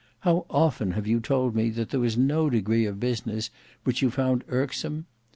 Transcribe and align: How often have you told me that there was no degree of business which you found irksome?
How 0.21 0.47
often 0.49 0.93
have 0.93 1.05
you 1.05 1.19
told 1.19 1.53
me 1.55 1.69
that 1.69 1.91
there 1.91 1.99
was 1.99 2.17
no 2.17 2.49
degree 2.49 2.87
of 2.87 2.99
business 2.99 3.51
which 3.83 4.01
you 4.01 4.09
found 4.09 4.43
irksome? 4.47 5.05